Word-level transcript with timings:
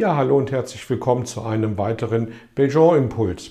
Ja, 0.00 0.16
hallo 0.16 0.38
und 0.38 0.50
herzlich 0.50 0.88
willkommen 0.88 1.26
zu 1.26 1.42
einem 1.42 1.76
weiteren 1.76 2.32
Belgian-Impuls. 2.54 3.50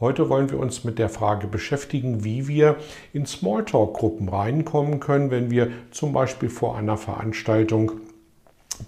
Heute 0.00 0.30
wollen 0.30 0.50
wir 0.50 0.58
uns 0.58 0.82
mit 0.82 0.98
der 0.98 1.10
Frage 1.10 1.46
beschäftigen, 1.46 2.24
wie 2.24 2.48
wir 2.48 2.76
in 3.12 3.26
Smalltalk-Gruppen 3.26 4.30
reinkommen 4.30 4.98
können, 4.98 5.30
wenn 5.30 5.50
wir 5.50 5.68
zum 5.90 6.14
Beispiel 6.14 6.48
vor 6.48 6.78
einer 6.78 6.96
Veranstaltung 6.96 8.00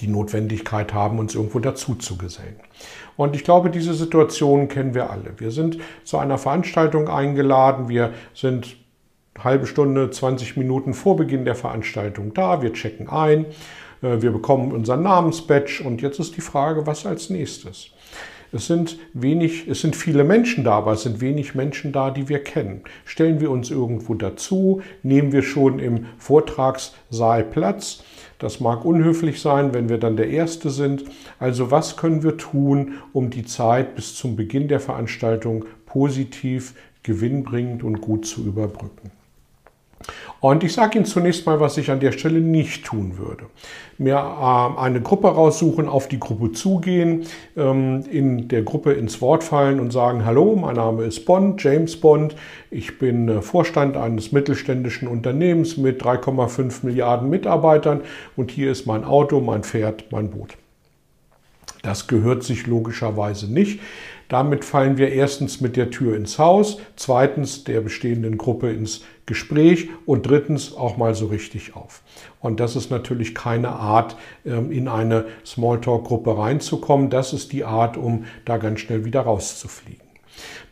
die 0.01 0.07
Notwendigkeit 0.07 0.95
haben, 0.95 1.19
uns 1.19 1.35
irgendwo 1.35 1.59
dazu 1.59 1.97
zu 1.97 2.17
gesellen. 2.17 2.57
Und 3.19 3.37
ich 3.37 3.45
glaube, 3.45 3.69
diese 3.69 3.93
Situation 3.93 4.69
kennen 4.69 4.95
wir 4.95 5.11
alle. 5.11 5.35
Wir 5.37 5.51
sind 5.51 5.77
zu 6.03 6.17
einer 6.17 6.39
Veranstaltung 6.39 7.11
eingeladen, 7.11 7.91
wir 7.91 8.15
sind 8.33 8.75
halbe 9.39 9.67
Stunde, 9.67 10.11
20 10.11 10.57
Minuten 10.57 10.95
vor 10.95 11.17
Beginn 11.17 11.45
der 11.45 11.57
Veranstaltung 11.57 12.33
da, 12.33 12.63
wir 12.63 12.73
checken 12.73 13.11
ein 13.11 13.45
wir 14.23 14.33
bekommen 14.33 14.73
unseren 14.73 15.03
Namensbadge 15.03 15.83
und 15.85 16.03
jetzt 16.03 16.19
ist 16.21 16.37
die 16.37 16.41
Frage, 16.41 16.87
was 16.87 17.07
als 17.07 17.31
nächstes? 17.31 17.91
Es 18.53 18.69
sind 18.69 18.99
wenig, 19.13 19.67
es 19.69 19.81
sind 19.81 19.97
viele 19.97 20.25
Menschen 20.25 20.65
da, 20.65 20.79
aber 20.79 20.93
es 20.93 21.03
sind 21.03 21.21
wenig 21.21 21.55
Menschen 21.55 21.93
da, 21.93 22.11
die 22.11 22.29
wir 22.29 22.39
kennen. 22.39 22.83
Stellen 23.05 23.41
wir 23.41 23.51
uns 23.51 23.71
irgendwo 23.71 24.15
dazu, 24.15 24.83
nehmen 25.03 25.33
wir 25.33 25.43
schon 25.43 25.79
im 25.79 26.07
Vortragssaal 26.19 27.45
Platz. 27.45 28.03
Das 28.39 28.61
mag 28.61 28.85
unhöflich 28.85 29.41
sein, 29.41 29.75
wenn 29.75 29.89
wir 29.89 29.99
dann 29.99 30.17
der 30.17 30.29
Erste 30.29 30.71
sind. 30.71 31.05
Also 31.39 31.71
was 31.71 31.97
können 31.97 32.23
wir 32.23 32.37
tun, 32.37 32.95
um 33.13 33.31
die 33.31 33.45
Zeit 33.45 33.95
bis 33.95 34.15
zum 34.15 34.37
Beginn 34.37 34.69
der 34.69 34.81
Veranstaltung 34.81 35.65
positiv, 35.87 36.75
gewinnbringend 37.03 37.83
und 37.83 38.01
gut 38.01 38.27
zu 38.27 38.45
überbrücken? 38.45 39.11
Und 40.41 40.63
ich 40.63 40.75
sage 40.75 40.99
Ihnen 40.99 41.07
zunächst 41.07 41.47
mal, 41.47 41.61
was 41.61 41.79
ich 41.79 41.91
an 41.91 42.01
der 42.01 42.13
Stelle 42.13 42.41
nicht 42.41 42.85
tun 42.85 43.17
würde. 43.19 43.47
Mir 43.99 44.17
äh, 44.17 44.81
eine 44.81 45.01
Gruppe 45.01 45.29
raussuchen, 45.29 45.89
auf 45.89 46.09
die 46.09 46.21
Gruppe 46.21 46.53
zugehen, 46.53 47.27
ähm, 47.57 48.05
in 48.11 48.49
der 48.49 48.63
Gruppe 48.63 48.93
ins 48.93 49.21
Wort 49.23 49.43
fallen 49.45 49.81
und 49.81 49.93
sagen, 49.93 50.25
hallo, 50.25 50.55
mein 50.57 50.77
Name 50.77 51.05
ist 51.05 51.25
Bond, 51.25 51.63
James 51.63 51.99
Bond, 51.99 52.37
ich 52.71 52.99
bin 52.99 53.29
äh, 53.29 53.43
Vorstand 53.43 53.97
eines 53.97 54.33
mittelständischen 54.33 55.09
Unternehmens 55.09 55.79
mit 55.79 56.03
3,5 56.03 56.85
Milliarden 56.85 57.31
Mitarbeitern 57.31 58.03
und 58.37 58.51
hier 58.51 58.71
ist 58.71 58.87
mein 58.87 59.05
Auto, 59.05 59.41
mein 59.41 59.63
Pferd, 59.63 60.13
mein 60.13 60.31
Boot. 60.31 60.57
Das 61.83 62.09
gehört 62.09 62.43
sich 62.43 62.67
logischerweise 62.67 63.51
nicht. 63.51 63.81
Damit 64.29 64.65
fallen 64.65 64.99
wir 64.99 65.13
erstens 65.13 65.61
mit 65.61 65.77
der 65.77 65.91
Tür 65.91 66.17
ins 66.17 66.39
Haus, 66.39 66.81
zweitens 66.97 67.63
der 67.63 67.81
bestehenden 67.81 68.37
Gruppe 68.39 68.73
ins 68.73 69.03
Gespräch 69.27 69.89
und 70.07 70.29
drittens 70.29 70.75
auch 70.75 70.97
mal 70.97 71.15
so 71.15 71.27
richtig 71.27 71.75
auf. 71.75 72.03
Und 72.41 72.61
das 72.61 72.77
ist 72.77 72.91
natürlich 72.91 73.35
keine 73.35 73.71
Art, 73.71 74.17
ähm, 74.45 74.71
in 74.71 74.89
eine 74.89 75.27
Smalltalk-Gruppe 75.45 76.39
reinzukommen. 76.39 77.11
Das 77.11 77.33
ist 77.33 77.53
die 77.53 77.65
Art, 77.65 77.97
um 77.97 78.25
da 78.45 78.57
ganz 78.57 78.81
schnell 78.81 79.05
wieder 79.05 79.23
rauszufliegen. 79.23 80.07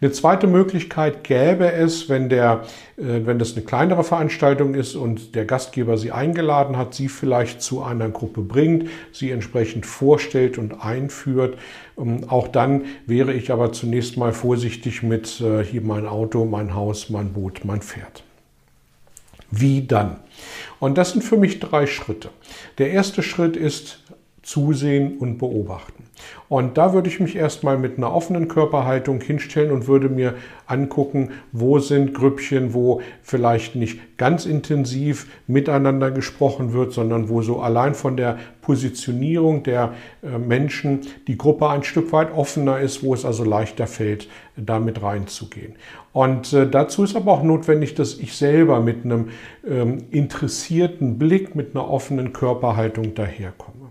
Eine 0.00 0.12
zweite 0.12 0.46
Möglichkeit 0.46 1.24
gäbe 1.24 1.72
es, 1.72 2.08
wenn, 2.08 2.28
der, 2.28 2.64
äh, 2.96 3.24
wenn 3.24 3.38
das 3.38 3.54
eine 3.54 3.64
kleinere 3.64 4.04
Veranstaltung 4.04 4.74
ist 4.74 4.94
und 4.94 5.34
der 5.34 5.46
Gastgeber 5.46 5.96
Sie 5.96 6.12
eingeladen 6.12 6.76
hat, 6.76 6.94
Sie 6.94 7.08
vielleicht 7.08 7.62
zu 7.62 7.82
einer 7.82 8.08
Gruppe 8.10 8.42
bringt, 8.42 8.88
Sie 9.12 9.30
entsprechend 9.30 9.86
vorstellt 9.86 10.58
und 10.58 10.84
einführt. 10.84 11.56
Ähm, 11.98 12.28
auch 12.28 12.48
dann 12.48 12.84
wäre 13.06 13.32
ich 13.32 13.50
aber 13.50 13.72
zunächst 13.72 14.16
mal 14.16 14.32
vorsichtig 14.32 15.02
mit 15.02 15.40
äh, 15.40 15.64
hier 15.64 15.82
mein 15.82 16.06
Auto, 16.06 16.44
mein 16.44 16.74
Haus, 16.74 17.08
mein 17.08 17.32
Boot, 17.32 17.64
mein 17.64 17.80
Pferd. 17.80 18.24
Wie 19.60 19.86
dann? 19.86 20.20
Und 20.80 20.98
das 20.98 21.12
sind 21.12 21.22
für 21.22 21.36
mich 21.36 21.60
drei 21.60 21.86
Schritte. 21.86 22.30
Der 22.78 22.90
erste 22.90 23.22
Schritt 23.22 23.56
ist 23.56 24.00
zusehen 24.44 25.18
und 25.18 25.38
beobachten. 25.38 26.04
Und 26.48 26.78
da 26.78 26.92
würde 26.92 27.08
ich 27.08 27.18
mich 27.18 27.34
erstmal 27.34 27.78
mit 27.78 27.96
einer 27.96 28.14
offenen 28.14 28.46
Körperhaltung 28.48 29.20
hinstellen 29.20 29.72
und 29.72 29.88
würde 29.88 30.08
mir 30.08 30.34
angucken, 30.66 31.30
wo 31.52 31.78
sind 31.78 32.14
Grüppchen, 32.14 32.74
wo 32.74 33.00
vielleicht 33.22 33.74
nicht 33.74 34.16
ganz 34.16 34.46
intensiv 34.46 35.26
miteinander 35.46 36.10
gesprochen 36.10 36.72
wird, 36.72 36.92
sondern 36.92 37.28
wo 37.28 37.42
so 37.42 37.60
allein 37.60 37.94
von 37.94 38.16
der 38.16 38.38
Positionierung 38.62 39.62
der 39.62 39.94
äh, 40.22 40.38
Menschen 40.38 41.00
die 41.26 41.36
Gruppe 41.36 41.68
ein 41.68 41.82
Stück 41.82 42.12
weit 42.12 42.32
offener 42.32 42.78
ist, 42.78 43.02
wo 43.02 43.14
es 43.14 43.24
also 43.24 43.44
leichter 43.44 43.86
fällt, 43.86 44.28
damit 44.56 45.02
reinzugehen. 45.02 45.74
Und 46.12 46.52
äh, 46.52 46.68
dazu 46.70 47.02
ist 47.02 47.16
aber 47.16 47.32
auch 47.32 47.42
notwendig, 47.42 47.94
dass 47.94 48.18
ich 48.18 48.36
selber 48.36 48.80
mit 48.80 49.04
einem 49.04 49.30
ähm, 49.68 50.04
interessierten 50.10 51.18
Blick, 51.18 51.56
mit 51.56 51.74
einer 51.74 51.90
offenen 51.90 52.32
Körperhaltung 52.32 53.14
daherkomme. 53.14 53.90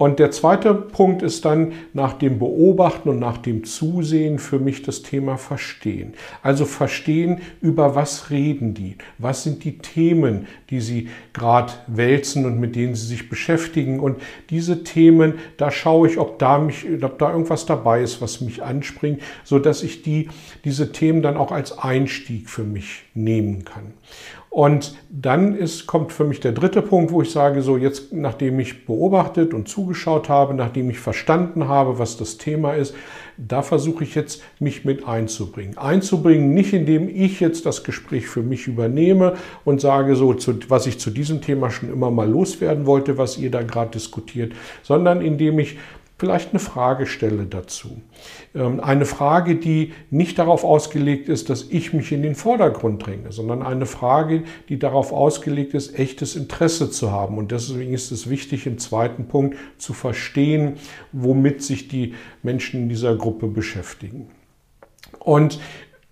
Und 0.00 0.18
der 0.18 0.30
zweite 0.30 0.72
Punkt 0.72 1.20
ist 1.20 1.44
dann 1.44 1.72
nach 1.92 2.14
dem 2.14 2.38
Beobachten 2.38 3.10
und 3.10 3.18
nach 3.18 3.36
dem 3.36 3.64
Zusehen 3.64 4.38
für 4.38 4.58
mich 4.58 4.80
das 4.80 5.02
Thema 5.02 5.36
Verstehen. 5.36 6.14
Also 6.42 6.64
verstehen, 6.64 7.42
über 7.60 7.94
was 7.94 8.30
reden 8.30 8.72
die? 8.72 8.96
Was 9.18 9.42
sind 9.42 9.62
die 9.62 9.76
Themen, 9.76 10.46
die 10.70 10.80
sie 10.80 11.10
gerade 11.34 11.74
wälzen 11.86 12.46
und 12.46 12.58
mit 12.58 12.76
denen 12.76 12.94
sie 12.94 13.08
sich 13.08 13.28
beschäftigen? 13.28 14.00
Und 14.00 14.22
diese 14.48 14.84
Themen, 14.84 15.34
da 15.58 15.70
schaue 15.70 16.08
ich, 16.08 16.16
ob 16.16 16.38
da, 16.38 16.58
mich, 16.58 16.86
ob 17.02 17.18
da 17.18 17.32
irgendwas 17.32 17.66
dabei 17.66 18.00
ist, 18.00 18.22
was 18.22 18.40
mich 18.40 18.62
anspringt, 18.62 19.20
sodass 19.44 19.82
ich 19.82 20.00
die, 20.00 20.30
diese 20.64 20.92
Themen 20.92 21.20
dann 21.20 21.36
auch 21.36 21.52
als 21.52 21.78
Einstieg 21.78 22.48
für 22.48 22.64
mich 22.64 23.02
nehmen 23.12 23.66
kann. 23.66 23.92
Und 24.50 24.96
dann 25.08 25.54
ist, 25.54 25.86
kommt 25.86 26.12
für 26.12 26.24
mich 26.24 26.40
der 26.40 26.50
dritte 26.50 26.82
Punkt, 26.82 27.12
wo 27.12 27.22
ich 27.22 27.30
sage, 27.30 27.62
so 27.62 27.76
jetzt, 27.76 28.12
nachdem 28.12 28.58
ich 28.58 28.84
beobachtet 28.84 29.54
und 29.54 29.68
zugeschaut 29.90 30.28
habe, 30.28 30.54
nachdem 30.54 30.88
ich 30.88 31.00
verstanden 31.00 31.66
habe, 31.66 31.98
was 31.98 32.16
das 32.16 32.38
Thema 32.38 32.74
ist, 32.74 32.94
da 33.36 33.62
versuche 33.62 34.04
ich 34.04 34.14
jetzt, 34.14 34.42
mich 34.60 34.84
mit 34.84 35.06
einzubringen. 35.06 35.78
Einzubringen, 35.78 36.54
nicht 36.54 36.72
indem 36.72 37.08
ich 37.08 37.40
jetzt 37.40 37.66
das 37.66 37.82
Gespräch 37.82 38.28
für 38.28 38.42
mich 38.42 38.68
übernehme 38.68 39.34
und 39.64 39.80
sage 39.80 40.14
so, 40.14 40.34
zu, 40.34 40.54
was 40.68 40.86
ich 40.86 41.00
zu 41.00 41.10
diesem 41.10 41.40
Thema 41.40 41.70
schon 41.70 41.92
immer 41.92 42.10
mal 42.10 42.28
loswerden 42.28 42.86
wollte, 42.86 43.18
was 43.18 43.36
ihr 43.36 43.50
da 43.50 43.62
gerade 43.62 43.90
diskutiert, 43.92 44.52
sondern 44.82 45.22
indem 45.22 45.58
ich 45.58 45.78
vielleicht 46.20 46.50
eine 46.50 46.58
Frage 46.58 47.06
stelle 47.06 47.46
dazu. 47.46 48.02
Ähm, 48.54 48.78
eine 48.80 49.06
Frage, 49.06 49.56
die 49.56 49.94
nicht 50.10 50.38
darauf 50.38 50.64
ausgelegt 50.64 51.30
ist, 51.30 51.48
dass 51.48 51.66
ich 51.70 51.94
mich 51.94 52.12
in 52.12 52.22
den 52.22 52.34
Vordergrund 52.34 53.06
dränge, 53.06 53.32
sondern 53.32 53.62
eine 53.62 53.86
Frage, 53.86 54.42
die 54.68 54.78
darauf 54.78 55.14
ausgelegt 55.14 55.72
ist, 55.72 55.98
echtes 55.98 56.36
Interesse 56.36 56.90
zu 56.90 57.10
haben. 57.10 57.38
Und 57.38 57.52
deswegen 57.52 57.94
ist 57.94 58.12
es 58.12 58.28
wichtig, 58.28 58.66
im 58.66 58.76
zweiten 58.76 59.28
Punkt 59.28 59.56
zu 59.78 59.94
verstehen, 59.94 60.74
womit 61.12 61.62
sich 61.62 61.88
die 61.88 62.14
Menschen 62.42 62.82
in 62.82 62.88
dieser 62.90 63.16
Gruppe 63.16 63.46
beschäftigen. 63.46 64.28
Und 65.20 65.58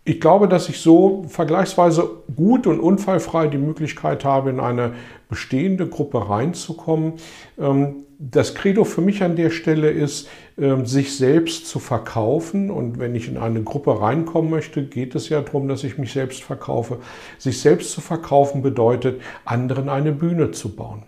ich 0.09 0.23
glaube, 0.23 0.49
dass 0.49 0.71
ich 0.71 0.81
so 0.81 1.25
vergleichsweise 1.29 2.09
gut 2.35 2.67
und 2.67 2.81
unfallfrei 2.81 3.47
die 3.49 3.59
Möglichkeit 3.59 4.25
habe, 4.25 4.49
in 4.49 4.59
eine 4.59 4.95
bestehende 5.29 5.87
Gruppe 5.87 6.31
reinzukommen. 6.31 7.15
Ähm, 7.59 8.07
das 8.19 8.55
Credo 8.55 8.85
für 8.85 9.03
mich 9.03 9.23
an 9.23 9.37
der 9.37 9.51
Stelle 9.51 9.91
ist, 9.91 10.29
ähm, 10.57 10.87
sich 10.87 11.15
selbst 11.15 11.67
zu 11.67 11.79
verkaufen. 11.79 12.71
Und 12.71 12.99
wenn 12.99 13.15
ich 13.15 13.29
in 13.29 13.37
eine 13.37 13.63
Gruppe 13.63 14.01
reinkommen 14.01 14.51
möchte, 14.51 14.83
geht 14.83 15.15
es 15.15 15.29
ja 15.29 15.43
darum, 15.43 15.69
dass 15.69 15.85
ich 15.85 15.99
mich 15.99 16.15
selbst 16.15 16.43
verkaufe. 16.43 17.01
Sich 17.37 17.61
selbst 17.61 17.91
zu 17.91 18.01
verkaufen 18.01 18.63
bedeutet, 18.63 19.21
anderen 19.45 19.91
eine 19.91 20.13
Bühne 20.13 20.53
zu 20.53 20.75
bauen. 20.75 21.03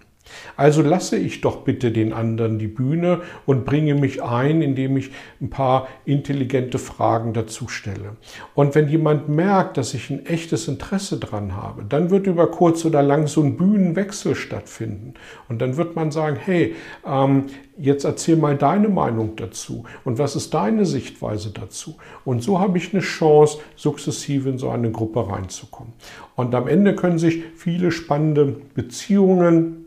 Also 0.56 0.82
lasse 0.82 1.16
ich 1.16 1.40
doch 1.40 1.58
bitte 1.58 1.92
den 1.92 2.12
anderen 2.12 2.58
die 2.58 2.68
Bühne 2.68 3.22
und 3.46 3.64
bringe 3.64 3.94
mich 3.94 4.22
ein, 4.22 4.62
indem 4.62 4.96
ich 4.96 5.10
ein 5.40 5.50
paar 5.50 5.88
intelligente 6.04 6.78
Fragen 6.78 7.32
dazu 7.32 7.68
stelle. 7.68 8.16
Und 8.54 8.74
wenn 8.74 8.88
jemand 8.88 9.28
merkt, 9.28 9.76
dass 9.76 9.94
ich 9.94 10.10
ein 10.10 10.26
echtes 10.26 10.68
Interesse 10.68 11.18
dran 11.18 11.56
habe, 11.56 11.84
dann 11.88 12.10
wird 12.10 12.26
über 12.26 12.50
kurz 12.50 12.84
oder 12.84 13.02
lang 13.02 13.26
so 13.26 13.42
ein 13.42 13.56
Bühnenwechsel 13.56 14.34
stattfinden. 14.34 15.14
Und 15.48 15.60
dann 15.60 15.76
wird 15.76 15.96
man 15.96 16.10
sagen, 16.10 16.36
hey, 16.36 16.74
ähm, 17.06 17.46
jetzt 17.80 18.04
erzähl 18.04 18.36
mal 18.36 18.56
deine 18.56 18.88
Meinung 18.88 19.36
dazu 19.36 19.84
und 20.04 20.18
was 20.18 20.36
ist 20.36 20.52
deine 20.52 20.84
Sichtweise 20.84 21.50
dazu. 21.50 21.96
Und 22.24 22.42
so 22.42 22.60
habe 22.60 22.78
ich 22.78 22.92
eine 22.92 23.02
Chance, 23.02 23.58
sukzessive 23.76 24.50
in 24.50 24.58
so 24.58 24.68
eine 24.68 24.90
Gruppe 24.90 25.28
reinzukommen. 25.28 25.94
Und 26.36 26.54
am 26.54 26.68
Ende 26.68 26.94
können 26.94 27.18
sich 27.18 27.42
viele 27.56 27.90
spannende 27.90 28.56
Beziehungen 28.74 29.79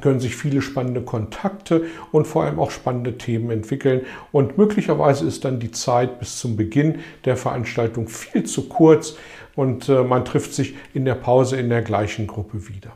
können 0.00 0.20
sich 0.20 0.36
viele 0.36 0.62
spannende 0.62 1.02
Kontakte 1.02 1.86
und 2.12 2.26
vor 2.26 2.44
allem 2.44 2.58
auch 2.58 2.70
spannende 2.70 3.18
Themen 3.18 3.50
entwickeln. 3.50 4.02
Und 4.32 4.58
möglicherweise 4.58 5.26
ist 5.26 5.44
dann 5.44 5.60
die 5.60 5.70
Zeit 5.70 6.18
bis 6.18 6.38
zum 6.38 6.56
Beginn 6.56 7.00
der 7.24 7.36
Veranstaltung 7.36 8.08
viel 8.08 8.44
zu 8.44 8.68
kurz 8.68 9.16
und 9.56 9.88
äh, 9.88 10.02
man 10.02 10.24
trifft 10.24 10.54
sich 10.54 10.76
in 10.94 11.04
der 11.04 11.14
Pause 11.14 11.56
in 11.56 11.68
der 11.68 11.82
gleichen 11.82 12.26
Gruppe 12.26 12.68
wieder. 12.68 12.92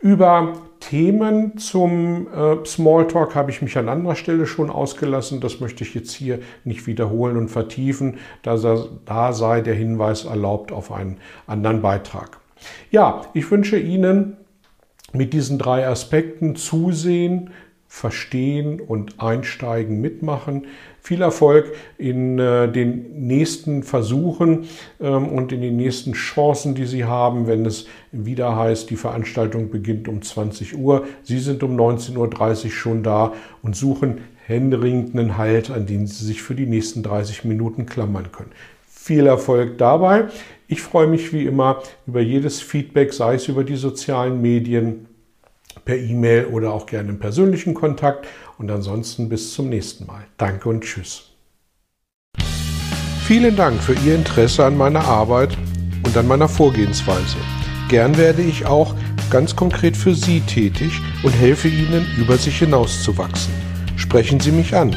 Über 0.00 0.52
Themen 0.80 1.58
zum 1.58 2.28
äh, 2.28 2.64
Smalltalk 2.64 3.34
habe 3.34 3.50
ich 3.50 3.62
mich 3.62 3.76
an 3.78 3.88
anderer 3.88 4.14
Stelle 4.14 4.46
schon 4.46 4.70
ausgelassen. 4.70 5.40
Das 5.40 5.60
möchte 5.60 5.84
ich 5.84 5.94
jetzt 5.94 6.12
hier 6.12 6.40
nicht 6.64 6.86
wiederholen 6.86 7.36
und 7.36 7.48
vertiefen. 7.48 8.18
Da, 8.42 8.56
da 9.04 9.32
sei 9.32 9.62
der 9.62 9.74
Hinweis 9.74 10.24
erlaubt 10.24 10.70
auf 10.70 10.92
einen 10.92 11.18
anderen 11.46 11.82
Beitrag. 11.82 12.38
Ja, 12.90 13.22
ich 13.34 13.50
wünsche 13.50 13.78
Ihnen 13.78 14.36
mit 15.16 15.32
diesen 15.32 15.58
drei 15.58 15.86
Aspekten 15.86 16.56
zusehen, 16.56 17.50
verstehen 17.88 18.80
und 18.80 19.20
einsteigen, 19.20 20.00
mitmachen. 20.00 20.66
Viel 21.00 21.22
Erfolg 21.22 21.72
in 21.98 22.38
äh, 22.38 22.70
den 22.70 23.26
nächsten 23.26 23.84
Versuchen 23.84 24.64
ähm, 25.00 25.28
und 25.28 25.52
in 25.52 25.60
den 25.62 25.76
nächsten 25.76 26.12
Chancen, 26.12 26.74
die 26.74 26.84
Sie 26.84 27.04
haben, 27.04 27.46
wenn 27.46 27.64
es 27.64 27.86
wieder 28.10 28.56
heißt, 28.56 28.90
die 28.90 28.96
Veranstaltung 28.96 29.70
beginnt 29.70 30.08
um 30.08 30.20
20 30.20 30.76
Uhr. 30.76 31.06
Sie 31.22 31.38
sind 31.38 31.62
um 31.62 31.76
19.30 31.76 32.64
Uhr 32.64 32.70
schon 32.70 33.02
da 33.02 33.32
und 33.62 33.76
suchen 33.76 34.18
händeringend 34.46 35.16
einen 35.16 35.38
Halt, 35.38 35.70
an 35.70 35.86
den 35.86 36.06
Sie 36.06 36.24
sich 36.24 36.42
für 36.42 36.54
die 36.54 36.66
nächsten 36.66 37.02
30 37.02 37.44
Minuten 37.44 37.86
klammern 37.86 38.30
können. 38.32 38.50
Viel 39.06 39.28
Erfolg 39.28 39.78
dabei. 39.78 40.24
Ich 40.66 40.82
freue 40.82 41.06
mich 41.06 41.32
wie 41.32 41.44
immer 41.44 41.80
über 42.08 42.20
jedes 42.20 42.60
Feedback, 42.60 43.12
sei 43.12 43.36
es 43.36 43.46
über 43.46 43.62
die 43.62 43.76
sozialen 43.76 44.42
Medien, 44.42 45.06
per 45.84 45.96
E-Mail 45.96 46.46
oder 46.46 46.72
auch 46.72 46.86
gerne 46.86 47.10
im 47.10 47.20
persönlichen 47.20 47.72
Kontakt. 47.72 48.26
Und 48.58 48.68
ansonsten 48.68 49.28
bis 49.28 49.54
zum 49.54 49.68
nächsten 49.68 50.06
Mal. 50.06 50.24
Danke 50.38 50.68
und 50.68 50.82
tschüss. 50.82 51.30
Vielen 53.26 53.54
Dank 53.54 53.80
für 53.80 53.94
Ihr 54.04 54.16
Interesse 54.16 54.64
an 54.64 54.76
meiner 54.76 55.04
Arbeit 55.04 55.56
und 56.04 56.16
an 56.16 56.26
meiner 56.26 56.48
Vorgehensweise. 56.48 57.36
Gern 57.88 58.18
werde 58.18 58.42
ich 58.42 58.66
auch 58.66 58.96
ganz 59.30 59.54
konkret 59.54 59.96
für 59.96 60.16
Sie 60.16 60.40
tätig 60.40 61.00
und 61.22 61.30
helfe 61.30 61.68
Ihnen, 61.68 62.04
über 62.18 62.36
sich 62.38 62.58
hinauszuwachsen. 62.58 63.54
Sprechen 63.96 64.40
Sie 64.40 64.50
mich 64.50 64.74
an. 64.74 64.96